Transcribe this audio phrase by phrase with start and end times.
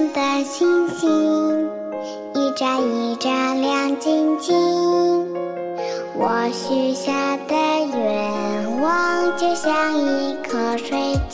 [0.00, 1.70] 的星星
[2.34, 4.54] 一眨一眨亮晶晶。
[6.16, 7.54] 我许下的
[7.96, 11.33] 愿望就像一颗水晶。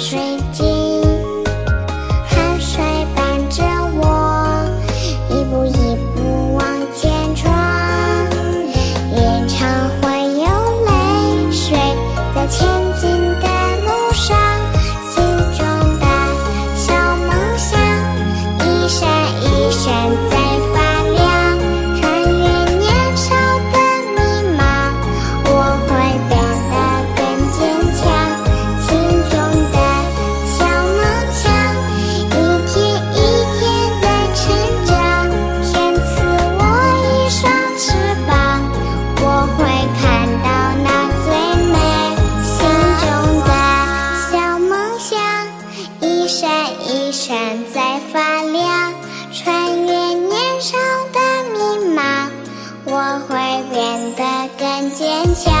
[0.00, 0.39] train
[54.94, 55.59] 坚强。